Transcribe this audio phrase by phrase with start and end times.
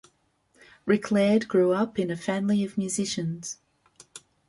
[0.87, 3.59] Rick Laird grew up in a family of musicians.